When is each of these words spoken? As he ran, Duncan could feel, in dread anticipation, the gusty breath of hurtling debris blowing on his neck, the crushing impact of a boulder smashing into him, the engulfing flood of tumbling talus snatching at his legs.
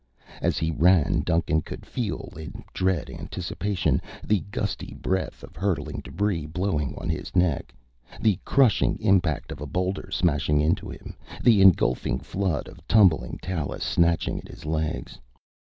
As 0.41 0.57
he 0.57 0.71
ran, 0.71 1.19
Duncan 1.19 1.61
could 1.61 1.85
feel, 1.85 2.29
in 2.35 2.63
dread 2.73 3.07
anticipation, 3.07 4.01
the 4.23 4.39
gusty 4.49 4.95
breath 4.99 5.43
of 5.43 5.55
hurtling 5.55 6.01
debris 6.03 6.47
blowing 6.47 6.95
on 6.95 7.07
his 7.07 7.35
neck, 7.35 7.71
the 8.19 8.39
crushing 8.43 8.97
impact 8.99 9.51
of 9.51 9.61
a 9.61 9.67
boulder 9.67 10.09
smashing 10.11 10.59
into 10.59 10.89
him, 10.89 11.15
the 11.43 11.61
engulfing 11.61 12.17
flood 12.17 12.67
of 12.67 12.79
tumbling 12.87 13.37
talus 13.43 13.83
snatching 13.83 14.39
at 14.39 14.47
his 14.47 14.65
legs. 14.65 15.19